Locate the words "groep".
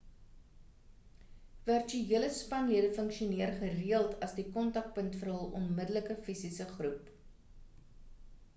6.73-7.13